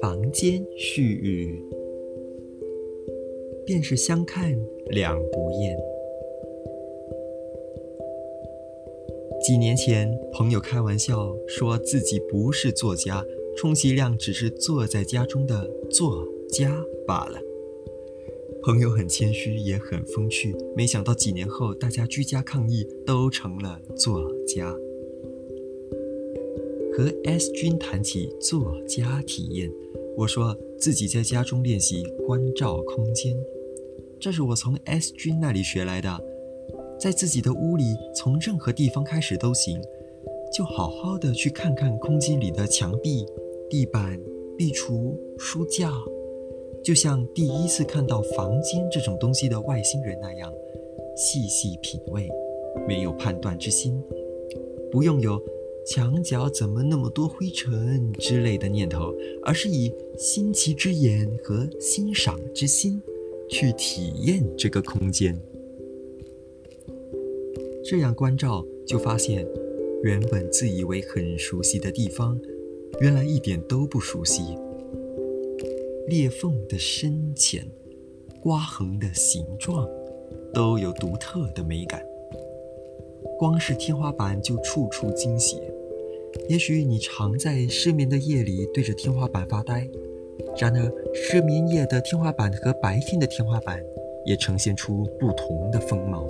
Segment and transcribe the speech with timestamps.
[0.00, 1.62] 房间絮语，
[3.64, 4.52] 便是相看
[4.90, 5.76] 两不厌。
[9.40, 13.24] 几年前，朋友开玩笑说自己不是作家，
[13.56, 17.47] 充其量只是坐在家中的作家罢了。
[18.62, 20.54] 朋友很谦虚，也很风趣。
[20.76, 24.74] 没想到几年后，大家居家抗疫，都成了作家。
[26.92, 29.70] 和 S 君谈起作家体验，
[30.16, 33.36] 我说自己在家中练习关照空间，
[34.18, 36.20] 这是我从 S 君那里学来的。
[37.00, 37.84] 在自己的屋里，
[38.16, 39.80] 从任何地方开始都行，
[40.52, 43.24] 就好好的去看看空间里的墙壁、
[43.70, 44.20] 地板、
[44.56, 45.92] 壁橱、书架，
[46.88, 50.50] 就像第一次看到房间这种东西的外星人那样，
[51.14, 52.26] 细细品味，
[52.86, 54.02] 没有判断之心，
[54.90, 55.38] 不用有。
[55.86, 63.02] 墙角怎么那么多灰尘之类的念头，而是以新奇之眼和欣赏之心
[63.50, 65.38] 去体验这个空间。
[67.84, 69.46] 这样关照，就发现
[70.02, 72.40] 原本自以为很熟悉的地方，
[73.00, 74.56] 原来一点都不熟悉。
[76.08, 77.66] 裂缝的深浅，
[78.40, 79.86] 刮痕的形状，
[80.54, 82.02] 都有独特的美感。
[83.38, 85.60] 光是天花板就处处惊喜。
[86.48, 89.88] 也许你常在失眠的夜里对着天花板发呆，
[90.58, 93.78] 然而失眠夜的天花板和白天的天花板
[94.24, 96.26] 也呈现出不同的风貌。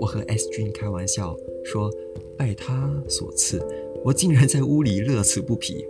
[0.00, 1.34] 我和 S 君开玩笑
[1.64, 1.90] 说
[2.36, 3.60] ：“拜他所赐，
[4.04, 5.84] 我竟然在屋里乐此不疲。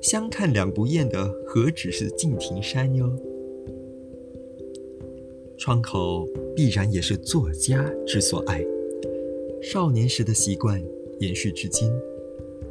[0.00, 3.10] 相看两不厌的，何止是敬亭山哟？
[5.58, 8.64] 窗口必然也是作家之所爱。
[9.62, 10.82] 少年时的习惯。”
[11.20, 11.92] 延续至今，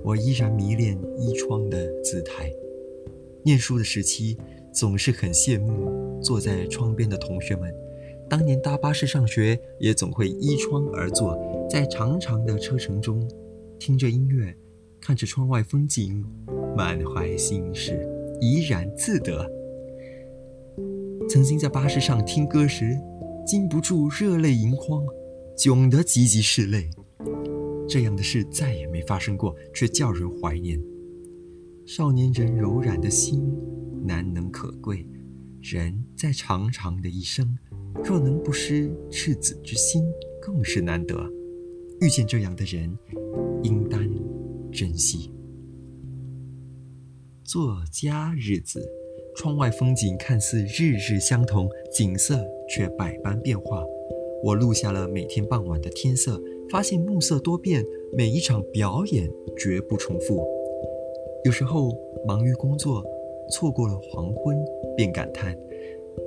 [0.01, 2.51] 我依然迷恋依窗的姿态。
[3.43, 4.35] 念书的时期，
[4.73, 7.71] 总是很羡慕坐在窗边的同学们。
[8.27, 11.37] 当年搭巴士上学，也总会依窗而坐，
[11.69, 13.29] 在长长的车程中，
[13.77, 14.57] 听着音乐，
[14.99, 16.25] 看着窗外风景，
[16.79, 18.07] 满怀心事，
[18.39, 19.45] 怡然自得。
[21.29, 22.97] 曾经在巴士上听歌时，
[23.45, 25.03] 禁不住热泪盈眶，
[25.57, 26.89] 窘得急急拭泪。
[27.85, 30.81] 这样的事再也没发生过，却叫人怀念。
[31.85, 33.53] 少年人柔软的心，
[34.05, 35.05] 难能可贵。
[35.61, 37.57] 人在长长的一生，
[38.05, 40.01] 若能不失赤子之心，
[40.41, 41.29] 更是难得。
[41.99, 42.97] 遇见这样的人，
[43.63, 44.01] 应当
[44.71, 45.29] 珍惜。
[47.51, 48.79] 作家日子，
[49.35, 53.83] 窗外风景看似日日相同，景色却百般变化。
[54.43, 56.39] 我录下了每天傍晚的天色。
[56.69, 57.83] 发现暮色多变，
[58.13, 59.27] 每一场表演
[59.57, 60.45] 绝不重复。
[61.43, 61.89] 有时候
[62.23, 63.03] 忙于工作，
[63.51, 64.55] 错过了黄昏，
[64.95, 65.57] 便感叹：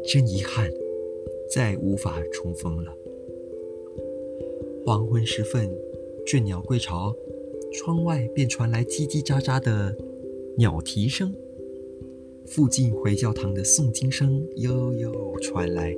[0.04, 0.68] 真遗憾，
[1.54, 2.92] 再无法重逢了。
[4.84, 5.70] 黄昏时分，
[6.26, 7.14] 倦鸟归巢，
[7.72, 9.96] 窗外便传来叽叽喳喳的
[10.58, 11.34] 鸟啼声，
[12.44, 15.96] 附近回教堂的诵经声悠悠传来，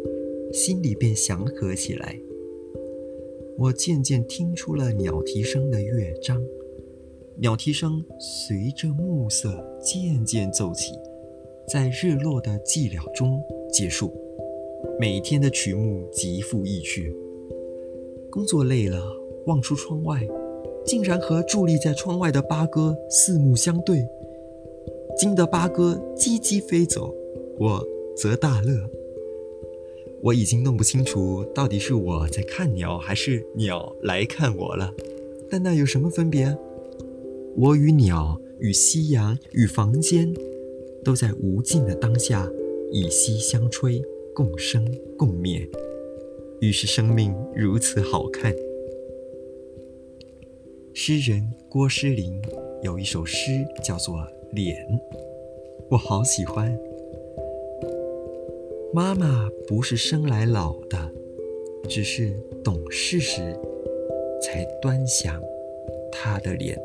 [0.52, 2.16] 心里便祥和起来。
[3.58, 6.40] 我渐渐听出了鸟啼声的乐章，
[7.36, 10.92] 鸟啼声随着暮色渐渐奏起，
[11.66, 13.42] 在日落的寂寥中
[13.72, 14.12] 结束。
[15.00, 17.12] 每天的曲目极富意趣。
[18.30, 19.02] 工作累了，
[19.46, 20.24] 望出窗外，
[20.86, 24.06] 竟然和伫立在窗外的八哥四目相对，
[25.16, 27.14] 惊得八哥叽叽飞走，
[27.58, 27.86] 我
[28.16, 28.90] 则大乐。
[30.22, 34.92] 我已经弄不清楚到底是我在看鸟，还是鸟来看我了。
[35.50, 36.56] 但那有什么分别？
[37.56, 40.34] 我与鸟、与夕阳、与房间，
[41.04, 42.50] 都在无尽的当下，
[42.90, 44.02] 以息相吹，
[44.34, 44.84] 共生
[45.16, 45.68] 共灭。
[46.60, 48.54] 于是生命如此好看。
[50.94, 52.40] 诗人郭诗龄
[52.82, 53.50] 有一首诗
[53.82, 54.16] 叫做
[54.54, 54.76] 《脸》，
[55.90, 56.78] 我好喜欢。
[58.92, 61.10] 妈妈不是生来老的，
[61.88, 63.58] 只是懂事时
[64.40, 65.42] 才端详
[66.12, 66.80] 她的脸。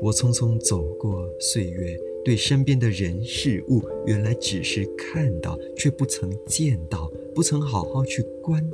[0.00, 1.94] 我匆匆走过岁月，
[2.24, 8.66] 对身边的人事物，原来只是看到，却不曾见到，不曾好好去观。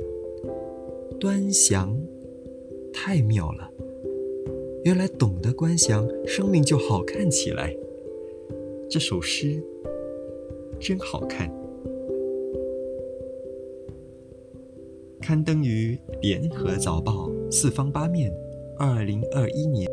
[1.19, 1.99] 端详，
[2.93, 3.69] 太妙了！
[4.87, 7.75] 原来懂得观想，生命就好看起来。
[8.89, 9.61] 这首诗。
[10.79, 11.51] 真好看。
[15.19, 18.31] 刊登于《联合早报》四方八面，
[18.77, 19.91] 二零二一年。